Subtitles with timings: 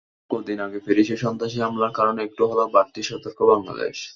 [0.03, 3.97] তবে কদিন আগে প্যারিসে সন্ত্রাসী হামলার কারণে একটু হলেও বাড়তি সতর্ক বাংলাদেশ।